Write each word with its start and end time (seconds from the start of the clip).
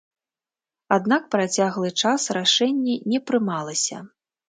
Аднак 0.97 1.27
працяглы 1.35 1.93
час 2.07 2.27
рашэнне 2.41 2.99
не 3.15 3.25
прымалася. 3.31 4.07